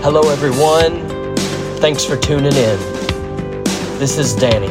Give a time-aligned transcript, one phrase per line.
[0.00, 1.36] Hello, everyone.
[1.78, 2.78] Thanks for tuning in.
[3.98, 4.68] This is Danny.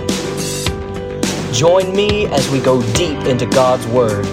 [1.53, 4.25] Join me as we go deep into God's Word,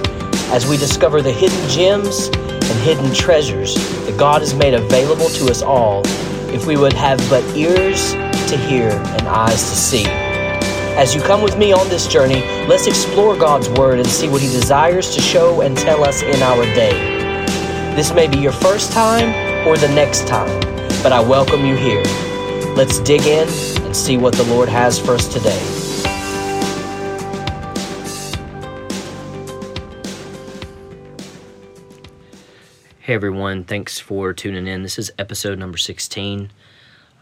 [0.53, 3.75] as we discover the hidden gems and hidden treasures
[4.07, 6.03] that God has made available to us all
[6.55, 8.13] if we would have but ears
[8.49, 10.05] to hear and eyes to see.
[10.97, 14.41] As you come with me on this journey, let's explore God's Word and see what
[14.41, 16.93] He desires to show and tell us in our day.
[17.97, 20.74] This may be your first time or the next time,
[21.05, 22.03] but I welcome you here.
[22.77, 23.47] Let's dig in
[23.85, 25.51] and see what the Lord has for us today.
[33.01, 34.83] Hey everyone, thanks for tuning in.
[34.83, 36.51] This is episode number 16.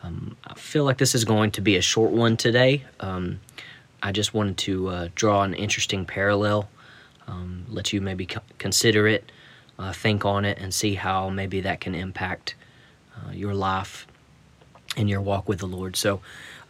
[0.05, 2.85] Um, I feel like this is going to be a short one today.
[3.01, 3.41] Um,
[4.01, 6.69] I just wanted to uh, draw an interesting parallel,
[7.27, 9.33] um, let you maybe co- consider it,
[9.77, 12.55] uh, think on it, and see how maybe that can impact
[13.17, 14.07] uh, your life
[14.97, 15.97] and your walk with the Lord.
[15.97, 16.21] So,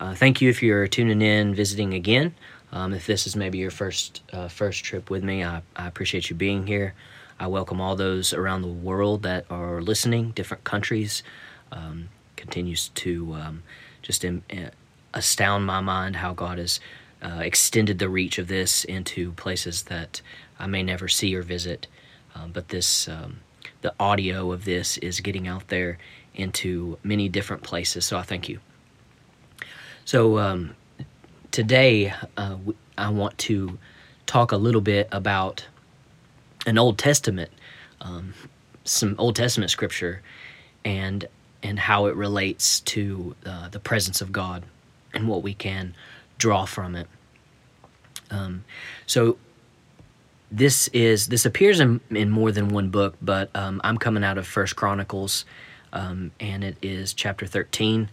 [0.01, 2.35] uh, thank you if you're tuning in, visiting again.
[2.73, 6.31] Um, if this is maybe your first uh, first trip with me, I, I appreciate
[6.31, 6.95] you being here.
[7.39, 11.23] I welcome all those around the world that are listening, different countries.
[11.71, 13.63] Um, continues to um,
[14.03, 14.71] just in, uh,
[15.15, 16.81] astound my mind how God has
[17.23, 20.21] uh, extended the reach of this into places that
[20.59, 21.87] I may never see or visit.
[22.35, 23.41] Um, but this, um,
[23.83, 25.99] the audio of this is getting out there
[26.35, 28.05] into many different places.
[28.05, 28.61] So I thank you.
[30.05, 30.75] So um,
[31.51, 32.57] today uh,
[32.99, 33.79] I want to
[34.27, 35.67] talk a little bit about
[36.67, 37.51] an Old Testament,
[38.01, 38.35] um,
[38.85, 40.23] some Old Testament scripture,
[40.85, 41.27] and
[41.63, 44.65] and how it relates to uh, the presence of God
[45.15, 45.95] and what we can
[46.39, 47.07] draw from it.
[48.31, 48.65] Um,
[49.07, 49.37] so
[50.51, 54.39] this is this appears in, in more than one book, but um, I'm coming out
[54.39, 55.45] of First Chronicles,
[55.93, 58.09] um, and it is chapter 13.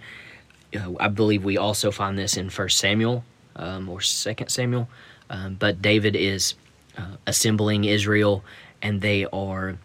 [0.75, 3.23] Uh, I believe we also find this in First Samuel
[3.55, 4.87] um, or Second Samuel,
[5.29, 6.55] um, but David is
[6.97, 8.43] uh, assembling Israel,
[8.81, 9.77] and they are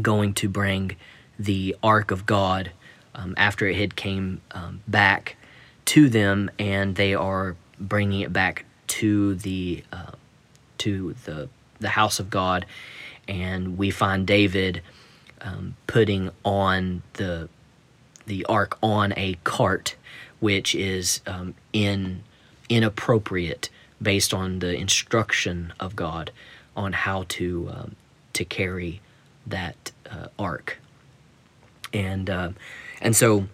[0.00, 0.96] going to bring
[1.38, 2.70] the ark of God
[3.14, 5.36] um, after it had came um, back
[5.86, 10.12] to them, and they are bringing it back to the uh,
[10.78, 12.66] to the the house of God,
[13.28, 14.82] and we find David
[15.42, 17.48] um, putting on the
[18.26, 19.94] the ark on a cart,
[20.40, 22.22] which is um, in
[22.68, 23.70] inappropriate
[24.02, 26.30] based on the instruction of God
[26.76, 27.96] on how to um,
[28.32, 29.00] to carry
[29.46, 30.78] that uh, ark,
[31.92, 32.50] and uh,
[33.00, 33.46] and so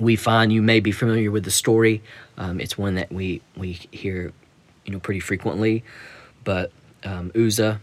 [0.00, 2.02] we find you may be familiar with the story.
[2.36, 4.32] Um, it's one that we we hear
[4.84, 5.84] you know pretty frequently,
[6.42, 6.72] but
[7.04, 7.80] um, Uzzah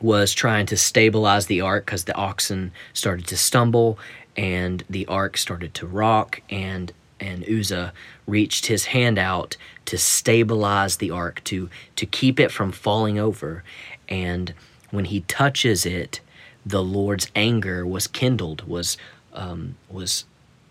[0.00, 3.98] was trying to stabilize the ark because the oxen started to stumble
[4.36, 7.92] and the ark started to rock and and Uzzah
[8.26, 13.62] reached his hand out to stabilize the ark to to keep it from falling over.
[14.08, 14.54] And
[14.90, 16.20] when he touches it
[16.64, 18.96] the Lord's anger was kindled was
[19.32, 20.24] um, was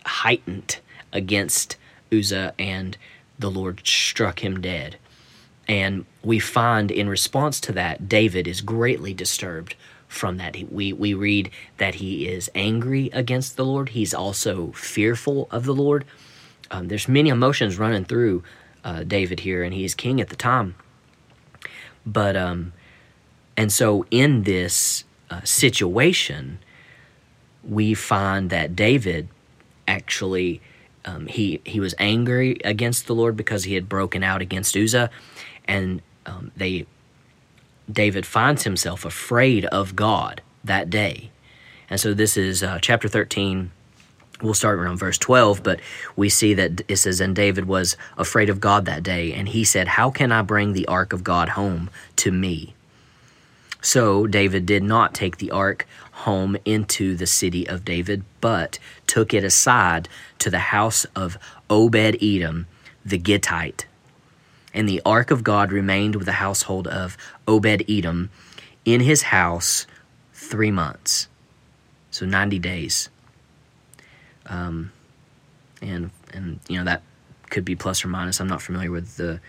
[0.06, 0.80] heightened
[1.14, 1.78] against
[2.12, 2.98] Uzzah and
[3.38, 4.98] the Lord struck him dead
[5.70, 9.76] and we find in response to that, David is greatly disturbed
[10.08, 10.58] from that.
[10.72, 13.90] We, we read that he is angry against the Lord.
[13.90, 16.06] He's also fearful of the Lord.
[16.72, 18.44] Um, there's many emotions running through
[18.84, 20.74] uh, David here, and he's king at the time.
[22.04, 22.74] But, um,
[23.56, 26.58] and so in this uh, situation,
[27.64, 29.28] we find that David
[29.88, 30.62] actually
[31.06, 35.10] um, he he was angry against the Lord because he had broken out against Uzzah,
[35.70, 36.86] and um, they
[37.90, 41.32] David finds himself afraid of God that day.
[41.90, 43.72] And so this is uh, chapter 13.
[44.42, 45.80] We'll start around verse 12, but
[46.16, 49.64] we see that it says, And David was afraid of God that day, and he
[49.64, 52.76] said, How can I bring the ark of God home to me?
[53.82, 58.78] So David did not take the ark home into the city of David, but
[59.08, 60.08] took it aside
[60.40, 61.38] to the house of
[61.70, 62.68] Obed Edom
[63.06, 63.86] the Gittite
[64.74, 67.18] and the ark of God remained with the household of
[67.48, 68.30] Obed Edom
[68.86, 69.88] in his house
[70.34, 71.28] three months.
[72.12, 73.10] So 90 days.
[74.46, 74.92] Um,
[75.82, 77.04] and, and, you know, that
[77.50, 78.40] could be plus or minus.
[78.40, 79.40] I'm not familiar with the,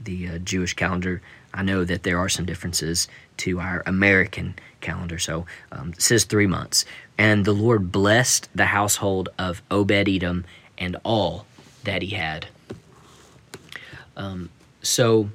[0.00, 1.22] the uh, Jewish calendar.
[1.52, 5.18] I know that there are some differences to our American calendar.
[5.18, 6.84] So um, it says three months.
[7.18, 10.44] And the Lord blessed the household of Obed Edom
[10.78, 11.46] and all
[11.84, 12.46] that he had.
[14.16, 14.50] Um,
[14.82, 15.30] so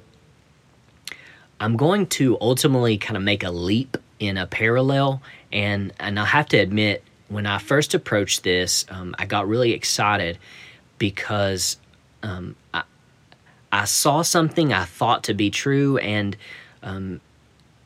[1.60, 5.22] I'm going to ultimately kind of make a leap in a parallel,
[5.52, 9.72] and and I have to admit, when I first approached this, um, I got really
[9.72, 10.38] excited
[10.98, 11.76] because
[12.22, 12.82] um, I,
[13.72, 16.36] I saw something I thought to be true, and
[16.82, 17.20] um,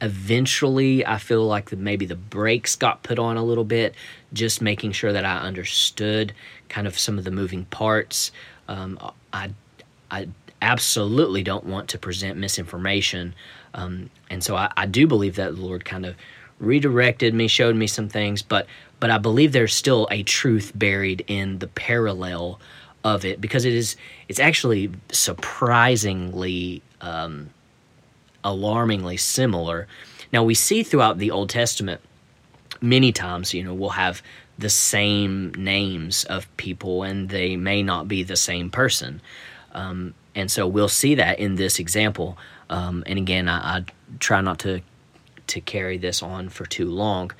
[0.01, 3.95] eventually I feel like maybe the brakes got put on a little bit,
[4.33, 6.33] just making sure that I understood
[6.69, 8.33] kind of some of the moving parts.
[8.69, 8.99] Um,
[9.33, 9.51] I,
[10.11, 10.29] I
[10.63, 13.35] absolutely don't want to present misinformation.
[13.75, 16.17] Um, and so I, I, do believe that the Lord kind of
[16.59, 18.67] redirected me, showed me some things, but
[18.99, 22.61] but I believe there's still a truth buried in the parallel
[23.05, 23.97] of it because it is
[24.29, 27.51] it's actually surprisingly um,
[28.45, 29.87] alarmingly similar.
[30.33, 32.01] Now we see throughout the Old Testament
[32.81, 34.23] many times, you know, we'll have
[34.59, 39.21] the same names of people and they may not be the same person.
[39.73, 42.39] Um, and so we'll see that in this example.
[42.69, 43.85] Um, and again, I, I,
[44.19, 44.81] try not to
[45.49, 47.33] to carry this on for too long.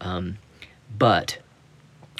[0.00, 0.38] Um,
[0.96, 1.38] but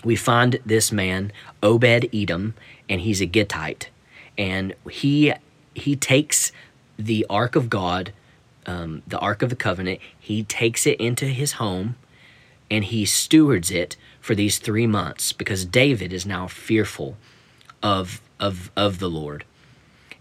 [0.05, 1.33] we find this man,
[1.63, 2.55] Obed Edom,
[2.89, 3.89] and he's a Gittite,
[4.37, 5.33] and he
[5.75, 6.51] he takes
[6.99, 8.13] the Ark of God,
[8.67, 10.01] um, the Ark of the Covenant.
[10.19, 11.95] He takes it into his home,
[12.69, 17.17] and he stewards it for these three months because David is now fearful
[17.83, 19.45] of of of the Lord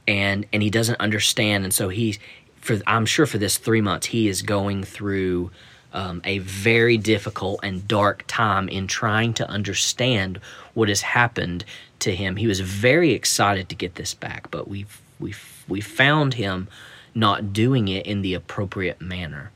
[0.08, 1.64] and and he doesn't understand.
[1.64, 2.18] And so he
[2.66, 5.52] for i'm sure for this three months he is going through
[5.94, 10.42] um, a very difficult and dark time in trying to understand
[10.74, 11.64] what has happened
[12.00, 12.36] to him.
[12.36, 14.88] He was very excited to get this back but we
[15.20, 15.34] we
[15.68, 16.68] we found him
[17.14, 19.52] not doing it in the appropriate manner.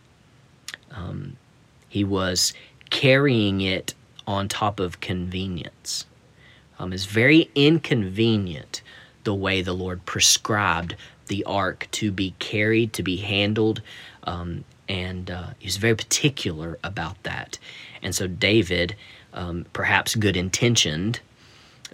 [0.91, 1.35] Um,
[1.89, 2.53] he was
[2.89, 3.93] carrying it
[4.25, 6.05] on top of convenience.
[6.77, 8.81] Um, it's very inconvenient
[9.29, 10.95] the way the Lord prescribed
[11.27, 13.79] the ark to be carried, to be handled,
[14.23, 17.59] um, and uh, he's very particular about that.
[18.01, 18.95] And so David,
[19.31, 21.19] um, perhaps good intentioned,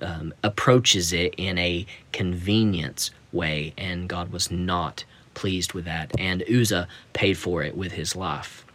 [0.02, 5.04] um, approaches it in a convenience way, and God was not
[5.34, 6.14] pleased with that.
[6.18, 8.66] And Uzzah paid for it with his life.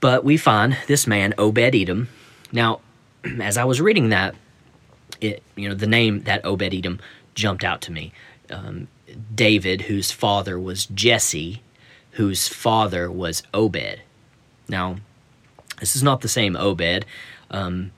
[0.00, 2.08] But we find this man, Obed Edom.
[2.52, 2.82] Now,
[3.40, 4.34] as I was reading that,
[5.20, 7.00] it you know the name that Obed Edom
[7.34, 8.12] jumped out to me.
[8.50, 8.88] Um,
[9.34, 11.62] David, whose father was Jesse,
[12.12, 14.00] whose father was Obed.
[14.68, 14.96] Now,
[15.80, 17.06] this is not the same Obed,
[17.50, 17.92] um,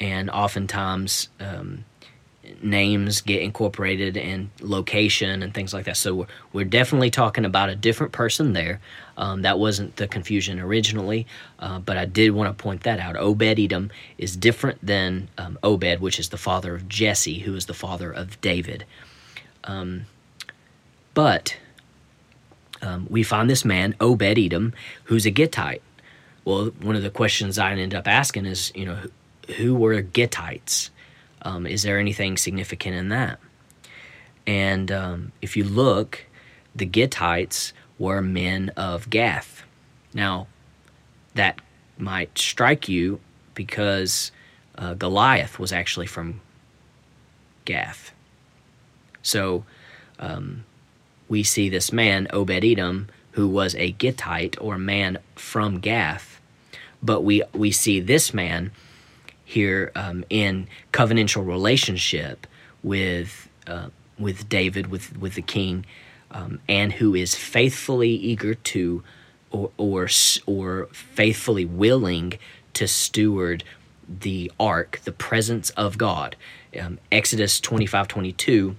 [0.00, 1.84] and oftentimes um,
[2.62, 5.96] names get incorporated and location and things like that.
[5.96, 8.80] So we're, we're definitely talking about a different person there.
[9.18, 11.26] Um, that wasn't the confusion originally,
[11.58, 13.16] uh, but I did want to point that out.
[13.16, 17.66] Obed Edom is different than um, Obed, which is the father of Jesse, who is
[17.66, 18.84] the father of David.
[19.64, 20.04] Um,
[21.14, 21.56] but
[22.82, 24.74] um, we find this man, Obed Edom,
[25.04, 25.82] who's a Gittite.
[26.44, 28.98] Well, one of the questions I end up asking is, you know,
[29.56, 30.90] who were Gittites?
[31.42, 33.38] Um, is there anything significant in that?
[34.46, 36.26] And um, if you look,
[36.74, 39.64] the Gittites were men of Gath.
[40.12, 40.46] Now,
[41.34, 41.60] that
[41.98, 43.20] might strike you
[43.54, 44.32] because
[44.76, 46.40] uh, Goliath was actually from
[47.64, 48.12] Gath.
[49.22, 49.64] So
[50.18, 50.64] um,
[51.28, 56.40] we see this man, Obed Edom, who was a Gittite or man from Gath.
[57.02, 58.72] But we, we see this man
[59.44, 62.46] here um, in covenantal relationship
[62.82, 65.84] with uh, with David, with with the king,
[66.30, 69.02] um, and who is faithfully eager to,
[69.50, 70.08] or or
[70.46, 72.34] or faithfully willing
[72.74, 73.64] to steward
[74.08, 76.36] the ark, the presence of God.
[76.80, 78.76] Um, Exodus twenty five twenty two.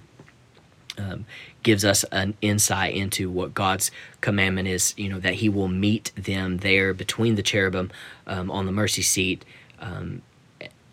[1.00, 1.26] Um,
[1.62, 6.12] gives us an insight into what God's commandment is, you know, that He will meet
[6.16, 7.92] them there between the cherubim
[8.26, 9.44] um, on the mercy seat
[9.80, 10.22] um,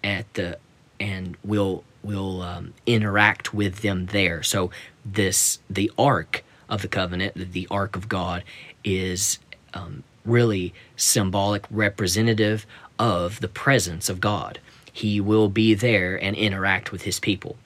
[0.02, 0.58] at the
[1.00, 4.42] and we'll we'll um, interact with them there.
[4.42, 4.70] So
[5.04, 8.42] this the ark of the covenant, the ark of God,
[8.84, 9.38] is
[9.74, 12.66] um, really symbolic representative
[12.98, 14.58] of the presence of God.
[14.92, 17.56] He will be there and interact with His people.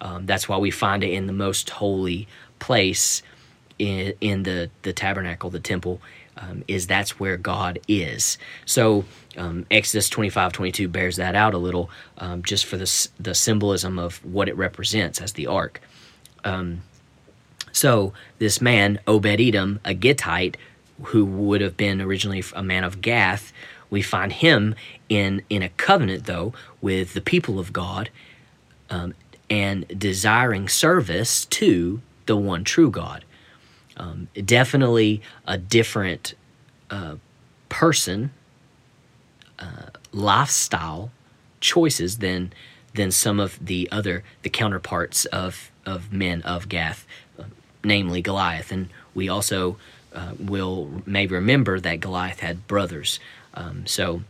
[0.00, 2.28] Um, that's why we find it in the most holy
[2.58, 3.22] place
[3.78, 6.00] in, in the the tabernacle, the temple,
[6.36, 8.38] um, is that's where God is.
[8.64, 9.04] So
[9.36, 13.98] um, Exodus 25, 22 bears that out a little um, just for the, the symbolism
[13.98, 15.80] of what it represents as the ark.
[16.48, 16.82] Um,
[17.72, 20.56] so this man, Obed Edom, a Gittite,
[21.04, 23.52] who would have been originally a man of Gath,
[23.90, 24.74] we find him
[25.08, 28.10] in, in a covenant, though, with the people of God
[28.90, 29.14] um,
[29.48, 33.24] and desiring service to the one true God.
[33.96, 36.34] Um, definitely a different
[36.90, 37.16] uh,
[37.68, 38.30] person
[39.58, 41.10] uh, lifestyle
[41.60, 42.52] choices than
[42.94, 47.06] than some of the other the counterparts of of men of Gath,
[47.82, 48.70] namely Goliath.
[48.70, 49.76] And we also
[50.14, 53.20] uh, will may remember that Goliath had brothers.
[53.54, 54.22] Um, so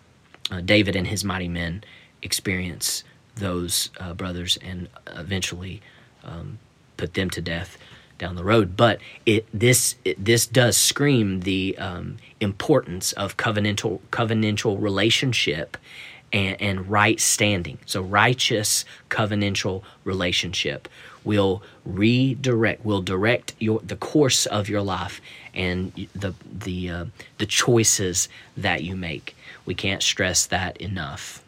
[0.51, 1.85] uh, David and his mighty men
[2.23, 3.05] experience
[3.37, 5.81] those uh, brothers and eventually
[6.25, 6.59] um,
[6.97, 7.79] put them to death
[8.19, 8.77] down the road.
[8.77, 15.77] But it this it, this does scream the um, importance of covenantal covenantal relationship
[16.33, 17.79] and, and right standing.
[17.87, 20.89] So righteous covenantal relationship
[21.29, 25.21] will redirect, will direct your the course of your life
[25.55, 26.33] and the
[26.67, 27.05] the uh,
[27.37, 29.37] the choices that you make.
[29.67, 31.45] We can't stress that enough.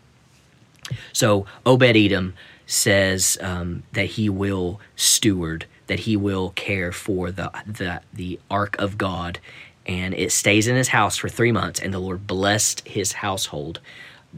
[1.12, 2.34] So Obed Edom
[2.66, 8.76] says um, that he will steward, that he will care for the, the the ark
[8.78, 9.38] of God,
[9.86, 11.80] and it stays in his house for three months.
[11.80, 13.80] And the Lord blessed his household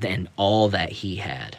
[0.00, 1.58] and all that he had.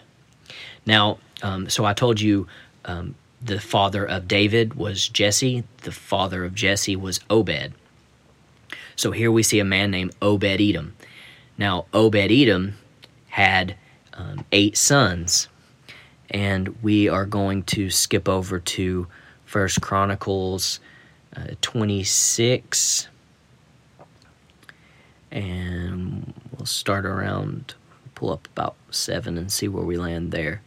[0.85, 2.47] Now, um, so I told you
[2.85, 5.63] um, the father of David was Jesse.
[5.81, 7.73] The father of Jesse was Obed.
[8.95, 10.95] So here we see a man named Obed Edom.
[11.57, 12.77] Now, Obed Edom
[13.29, 13.75] had
[14.13, 15.49] um, eight sons,
[16.29, 19.07] and we are going to skip over to
[19.45, 20.79] First Chronicles
[21.35, 23.07] uh, 26,
[25.31, 27.73] and we'll start around,
[28.15, 30.61] pull up about seven and see where we land there.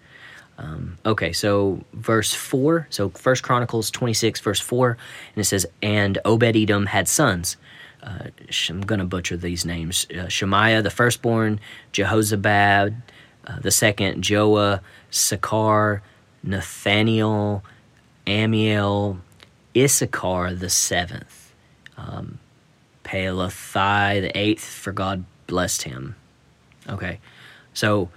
[0.58, 6.18] Um, okay, so verse 4, so First Chronicles 26, verse 4, and it says, And
[6.24, 7.56] Obed Edom had sons.
[8.02, 8.28] Uh,
[8.70, 10.06] I'm going to butcher these names.
[10.10, 11.60] Uh, Shemaiah, the firstborn,
[11.92, 12.96] Jehozabad,
[13.46, 16.00] uh, the second, Joah, Sachar,
[16.42, 17.62] Nathaniel,
[18.26, 19.18] Ammiel,
[19.76, 21.52] Issachar, the seventh,
[21.96, 22.38] um,
[23.04, 26.16] Pelothai, the eighth, for God blessed him.
[26.88, 27.20] Okay,
[27.74, 28.08] so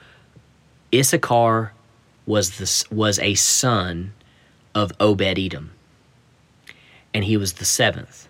[0.93, 1.73] Issachar
[2.29, 4.13] was the, was a son
[4.75, 5.71] of Obed Edom,
[7.11, 8.27] and he was the seventh.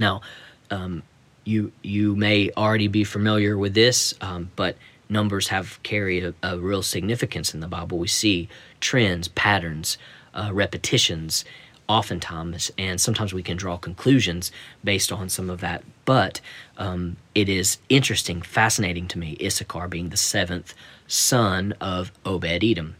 [0.00, 0.22] Now,
[0.70, 1.02] um,
[1.44, 4.78] you you may already be familiar with this, um, but
[5.10, 7.98] numbers have carried a, a, real significance in the Bible.
[7.98, 8.48] We see
[8.80, 9.98] trends, patterns,
[10.32, 11.44] uh, repetitions,
[11.88, 14.50] oftentimes, and sometimes we can draw conclusions
[14.82, 15.84] based on some of that.
[16.06, 16.40] But
[16.78, 20.72] um, it is interesting, fascinating to me, Issachar being the seventh
[21.08, 22.94] son of Obed Edom.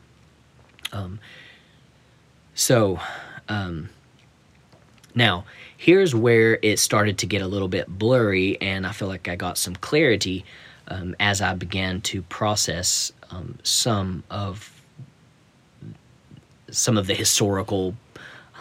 [0.92, 1.20] Um,
[2.54, 2.98] so,
[3.48, 3.90] um,
[5.14, 5.44] now,
[5.76, 9.36] here's where it started to get a little bit blurry, and I feel like I
[9.36, 10.44] got some clarity
[10.88, 14.74] um, as I began to process um, some of
[16.70, 17.94] some of the historical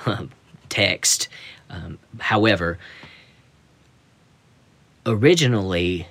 [0.06, 0.25] uh,
[0.70, 1.27] text.
[1.70, 2.77] Um, however,
[5.06, 6.08] originally,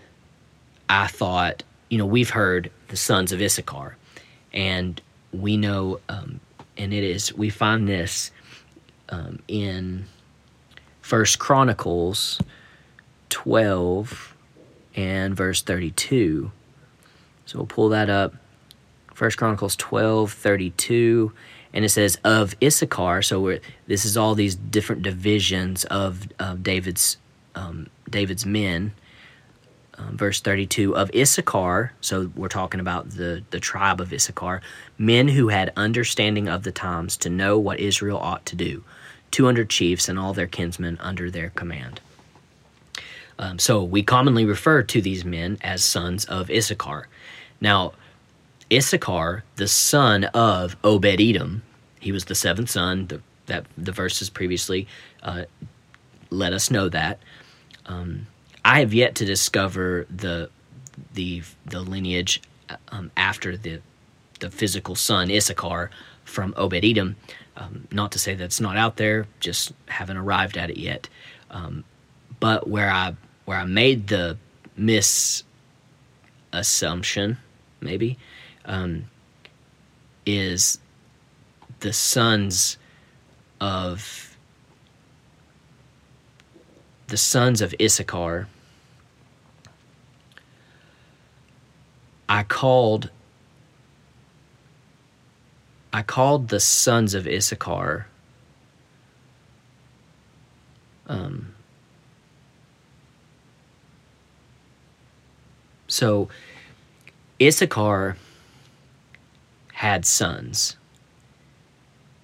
[0.88, 3.96] I thought, you know, we've heard the sons of Issachar,
[4.52, 5.00] and
[5.32, 6.40] we know, um,
[6.76, 8.30] and it is, we find this
[9.08, 10.06] um, in
[11.00, 12.40] First Chronicles
[13.28, 14.34] 12
[14.94, 16.50] and verse 32.
[17.44, 18.34] So we'll pull that up.
[19.14, 21.32] First Chronicles 12, 32.
[21.72, 23.22] And it says, of Issachar.
[23.22, 26.26] So this is all these different divisions of,
[26.62, 27.18] David's,
[27.54, 28.92] um, David's men.
[29.98, 34.60] Um, verse 32 of Issachar, so we're talking about the, the tribe of Issachar,
[34.98, 38.84] men who had understanding of the times to know what Israel ought to do.
[39.30, 42.00] 200 chiefs and all their kinsmen under their command.
[43.38, 47.08] Um, so we commonly refer to these men as sons of Issachar.
[47.60, 47.92] Now,
[48.72, 51.62] Issachar, the son of Obed Edom,
[52.00, 53.06] he was the seventh son.
[53.06, 54.86] The, that the verses previously
[55.22, 55.44] uh,
[56.30, 57.18] let us know that.
[57.86, 58.26] Um,
[58.66, 60.50] I have yet to discover the
[61.14, 62.42] the the lineage
[62.88, 63.80] um, after the
[64.40, 65.92] the physical son Issachar
[66.24, 67.14] from Obed Edom.
[67.56, 71.08] Um, not to say that it's not out there, just haven't arrived at it yet.
[71.48, 71.84] Um,
[72.40, 74.36] but where I where I made the
[74.76, 77.36] misassumption,
[77.80, 78.18] maybe,
[78.64, 79.04] um,
[80.26, 80.80] is
[81.78, 82.78] the sons
[83.60, 84.36] of
[87.06, 88.48] the sons of Issachar.
[92.28, 93.10] I called
[95.92, 98.06] I called the sons of Issachar.
[101.06, 101.54] Um,
[105.86, 106.28] so
[107.40, 108.16] Issachar
[109.72, 110.76] had sons,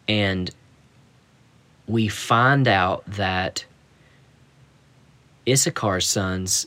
[0.07, 0.51] and
[1.87, 3.65] we find out that
[5.47, 6.67] Issachar's sons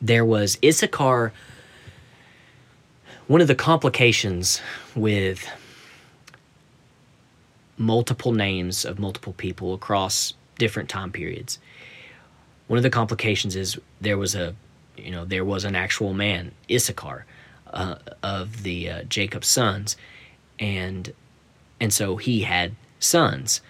[0.00, 1.32] there was Issachar.
[3.26, 4.60] One of the complications
[4.94, 5.48] with
[7.76, 11.58] multiple names of multiple people across different time periods.
[12.66, 14.54] One of the complications is there was a,
[14.96, 17.24] you know, there was an actual man, Issachar,
[17.72, 19.96] uh, of the uh, Jacob's sons,
[20.58, 21.12] and
[21.80, 23.60] and so he had sons,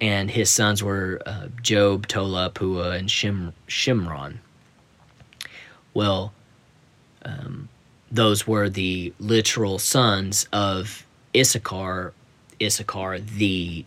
[0.00, 4.38] and his sons were uh, Job, Tola, Puah, and Shim, Shimron.
[5.94, 6.32] Well,
[7.24, 7.68] um,
[8.10, 11.04] those were the literal sons of
[11.36, 12.12] Issachar,
[12.60, 13.84] Issachar, the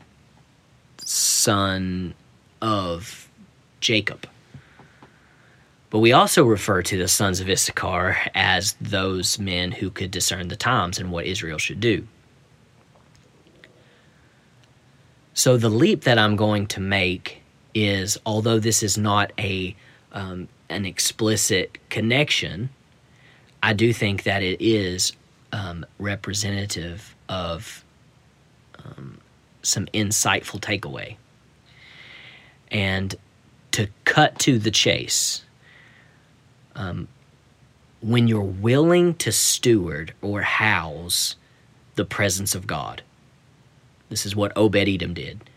[0.98, 2.14] son
[2.62, 3.30] of
[3.80, 4.28] Jacob.
[5.90, 10.48] But we also refer to the sons of Issachar as those men who could discern
[10.48, 12.08] the times and what Israel should do.
[15.36, 17.42] So the leap that I'm going to make
[17.74, 19.76] is, although this is not a
[20.12, 22.70] um, an explicit connection,
[23.62, 25.14] I do think that it is
[25.52, 27.84] um, representative of
[28.84, 29.20] um,
[29.62, 31.18] some insightful takeaway.
[32.72, 33.16] And
[33.72, 35.44] to cut to the chase,
[36.76, 37.08] um,
[38.02, 41.36] when you're willing to steward or house
[41.96, 43.02] the presence of God,
[44.10, 45.50] this is what Obed Edom did.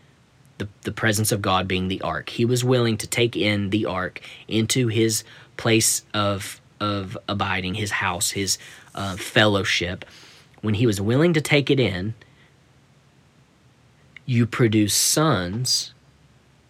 [0.59, 2.31] The, the presence of God being the ark.
[2.31, 5.23] He was willing to take in the ark into his
[5.57, 8.59] place of, of abiding, his house, his
[8.95, 10.05] uh, fellowship.
[10.61, 12.15] When he was willing to take it in,
[14.27, 15.95] you produce sons.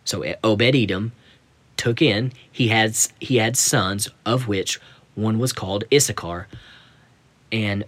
[0.05, 1.13] So Obed Edom
[1.79, 4.79] took in, he had, he had sons, of which
[5.15, 6.47] one was called Issachar.
[7.51, 7.85] And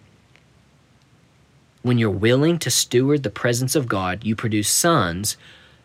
[1.82, 5.36] when you're willing to steward the presence of God, you produce sons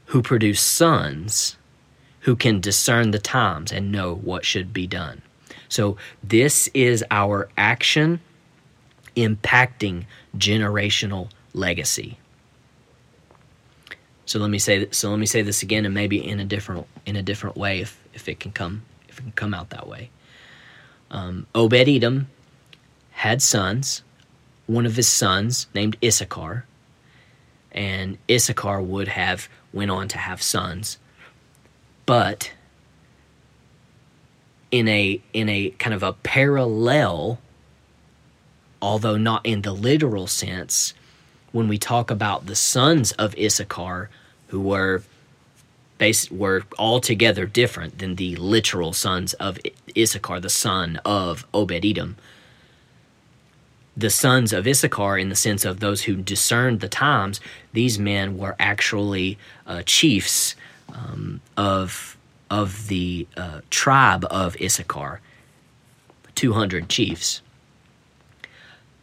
[0.06, 1.58] who produce sons
[2.22, 5.22] who can discern the times and know what should be done.
[5.70, 8.20] So, this is our action
[9.16, 10.06] impacting
[10.38, 12.18] generational legacy.
[14.26, 16.88] So let me say so let me say this again and maybe in a different
[17.06, 19.88] in a different way if, if it can come if it can come out that
[19.88, 20.10] way.
[21.12, 22.28] Um, Obed Edom
[23.12, 24.02] had sons
[24.68, 26.66] one of his sons named Issachar,
[27.76, 30.98] and Issachar would have went on to have sons,
[32.06, 32.52] but
[34.72, 37.40] in a in a kind of a parallel,
[38.82, 40.94] although not in the literal sense,
[41.52, 44.10] when we talk about the sons of Issachar,
[44.48, 45.04] who were
[45.98, 49.60] base were altogether different than the literal sons of
[49.98, 52.16] Issachar, the son of Obed Edom
[53.98, 57.40] the sons of Issachar, in the sense of those who discerned the times,
[57.74, 60.56] these men were actually uh, chiefs
[60.94, 62.18] um, of
[62.50, 65.20] of the uh, tribe of Issachar,
[66.36, 67.42] two hundred chiefs.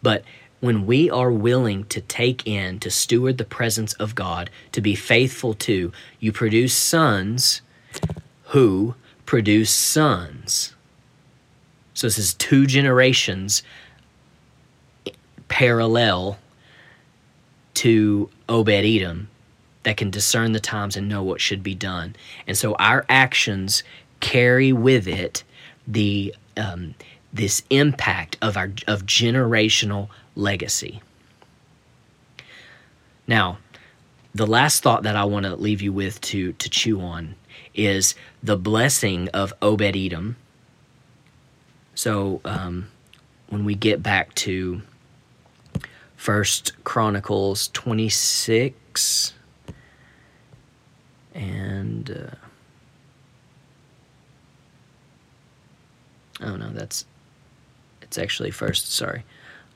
[0.02, 0.24] But
[0.60, 4.94] when we are willing to take in, to steward the presence of God, to be
[4.94, 7.62] faithful to, you produce sons
[8.44, 8.94] who
[9.26, 10.74] produce sons.
[11.94, 13.62] So this is two generations
[15.52, 16.38] parallel
[17.74, 19.28] to Obed Edom
[19.82, 22.16] that can discern the times and know what should be done.
[22.46, 23.82] And so our actions
[24.20, 25.44] carry with it
[25.86, 26.94] the um,
[27.34, 31.02] this impact of our of generational legacy.
[33.26, 33.58] Now,
[34.34, 37.34] the last thought that I want to leave you with to to chew on
[37.74, 40.36] is the blessing of Obed Edom.
[41.94, 42.88] So um,
[43.50, 44.80] when we get back to
[46.22, 49.32] First Chronicles 26
[51.34, 52.36] and uh,
[56.40, 57.06] oh no that's
[58.02, 59.24] it's actually first sorry.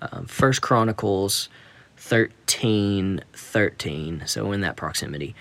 [0.01, 1.49] Um, first chronicles
[1.97, 5.35] 13 13 so in that proximity.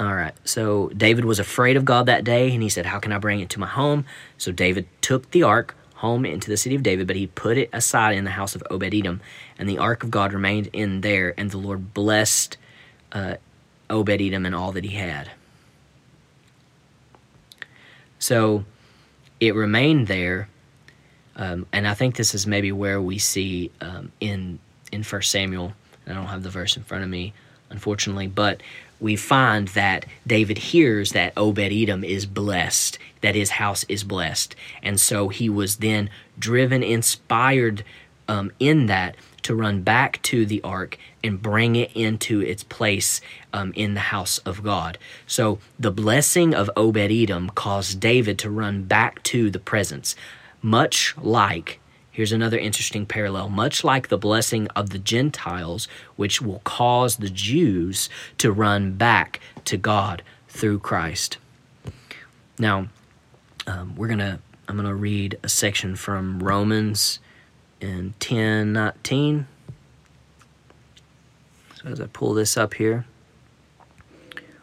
[0.00, 3.12] All right so david was afraid of god that day and he said how can
[3.12, 4.06] i bring it to my home?
[4.38, 7.70] So david took the ark home into the city of David, but he put it
[7.72, 9.20] aside in the house of Obed Edom,
[9.58, 12.56] and the ark of God remained in there, and the Lord blessed
[13.12, 13.36] uh,
[13.88, 15.30] Obed Edom and all that he had.
[18.18, 18.64] So
[19.40, 20.48] it remained there,
[21.34, 24.58] um, and I think this is maybe where we see um, in
[24.92, 25.72] in First Samuel.
[26.06, 27.32] I don't have the verse in front of me,
[27.70, 28.62] unfortunately, but
[28.98, 34.56] we find that David hears that Obed Edom is blessed, that his house is blessed.
[34.82, 37.84] And so he was then driven, inspired
[38.26, 43.20] um, in that to run back to the ark and bring it into its place
[43.52, 44.98] um, in the house of God.
[45.26, 50.16] So the blessing of Obed Edom caused David to run back to the presence.
[50.62, 51.78] much like
[52.16, 53.50] Here's another interesting parallel.
[53.50, 59.38] Much like the blessing of the Gentiles, which will cause the Jews to run back
[59.66, 61.36] to God through Christ.
[62.58, 62.88] Now,
[63.66, 64.40] um, we're gonna.
[64.66, 67.18] I'm gonna read a section from Romans
[67.82, 69.46] in 10, 19.
[71.74, 73.04] So as I pull this up here,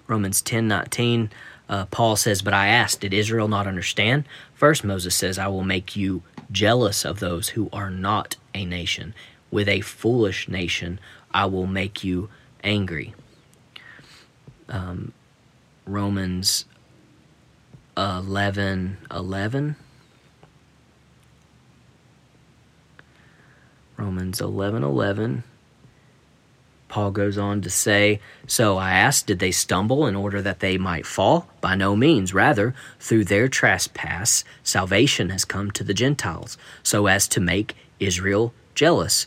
[0.07, 1.29] Romans 10, 19.
[1.69, 4.25] Uh, Paul says, But I asked, did Israel not understand?
[4.55, 9.13] First, Moses says, I will make you jealous of those who are not a nation.
[9.51, 10.99] With a foolish nation,
[11.33, 12.29] I will make you
[12.63, 13.13] angry.
[14.69, 15.13] Um,
[15.85, 16.65] Romans
[17.97, 19.75] 11 11.
[23.97, 25.43] Romans 11 11.
[26.93, 30.77] Paul goes on to say, So I asked, did they stumble in order that they
[30.77, 31.47] might fall?
[31.59, 32.35] By no means.
[32.35, 38.53] Rather, through their trespass, salvation has come to the Gentiles, so as to make Israel
[38.75, 39.25] jealous.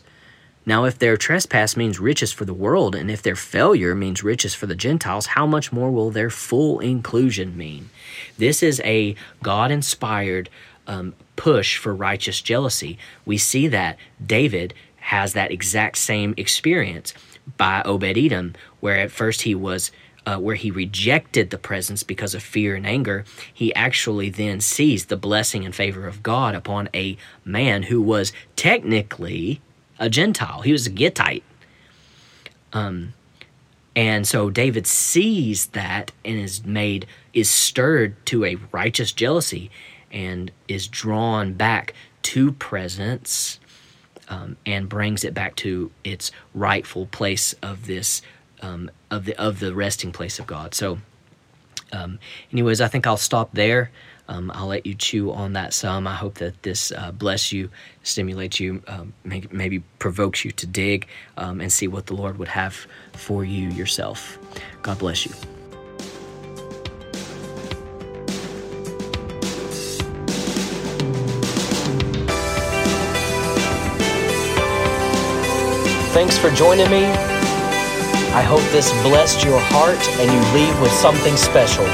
[0.65, 4.55] Now, if their trespass means riches for the world, and if their failure means riches
[4.55, 7.89] for the Gentiles, how much more will their full inclusion mean?
[8.37, 10.49] This is a God inspired
[10.87, 12.97] um, push for righteous jealousy.
[13.25, 14.73] We see that David
[15.07, 17.13] has that exact same experience
[17.55, 19.91] by Obed Edom, where at first he was.
[20.25, 25.05] Uh, where he rejected the presence because of fear and anger, he actually then sees
[25.05, 29.61] the blessing and favor of God upon a man who was technically
[29.99, 30.63] a Gentile.
[30.63, 31.43] He was a Gittite.
[32.73, 33.13] Um,
[33.95, 39.71] and so David sees that and is made, is stirred to a righteous jealousy
[40.11, 43.59] and is drawn back to presence
[44.29, 48.21] um, and brings it back to its rightful place of this
[48.61, 50.73] um, of the of the resting place of God.
[50.73, 50.99] So,
[51.91, 52.19] um,
[52.51, 53.91] anyways, I think I'll stop there.
[54.29, 56.05] Um, I'll let you chew on that some.
[56.05, 57.69] I hope that this uh, bless you,
[58.03, 62.49] stimulates you, um, maybe, provokes you to dig um, and see what the Lord would
[62.49, 64.37] have for you yourself.
[64.81, 65.56] God bless you.
[76.17, 77.05] Thanks for joining me.
[78.33, 81.85] I hope this blessed your heart and you leave with something special.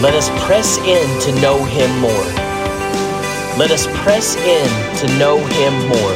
[0.00, 2.26] Let us press in to know Him more.
[3.58, 6.14] Let us press in to know Him more,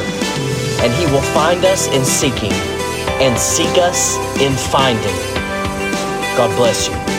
[0.79, 2.53] and He will find us in seeking
[3.19, 5.19] and seek us in finding.
[6.37, 7.18] God bless you.